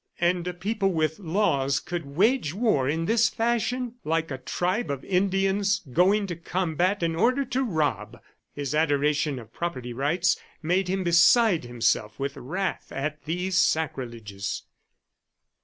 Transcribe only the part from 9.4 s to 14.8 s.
property rights made him beside himself with wrath at these sacrileges.